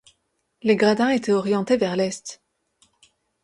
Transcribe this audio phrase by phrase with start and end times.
[0.63, 2.41] Les gradins étaient orientés vers l'est.